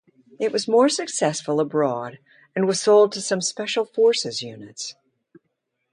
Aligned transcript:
It 0.39 0.51
was 0.51 0.67
more 0.67 0.89
successful 0.89 1.59
abroad, 1.59 2.17
and 2.55 2.65
was 2.65 2.81
sold 2.81 3.11
to 3.11 3.21
some 3.21 3.39
special 3.39 3.85
forces 3.85 4.41
units. 4.41 4.95